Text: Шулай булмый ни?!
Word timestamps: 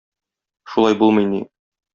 Шулай 0.73 0.99
булмый 1.03 1.31
ни?! 1.37 1.45